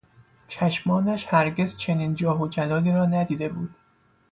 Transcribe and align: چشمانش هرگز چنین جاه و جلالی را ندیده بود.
چشمانش 0.47 1.25
هرگز 1.29 1.77
چنین 1.77 2.13
جاه 2.15 2.41
و 2.41 2.47
جلالی 2.47 2.91
را 2.91 3.05
ندیده 3.05 3.49
بود. 3.49 3.75